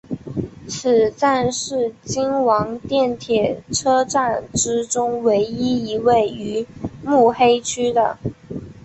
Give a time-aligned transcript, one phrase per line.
[0.67, 6.65] 此站是京王电铁车站之中唯一位于
[7.03, 8.17] 目黑区的。